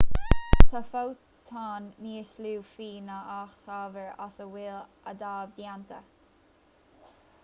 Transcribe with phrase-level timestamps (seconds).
[0.69, 4.81] tá fótóin níos lú fiú ná an t-ábhar as a bhfuil
[5.13, 6.01] adaimh déanta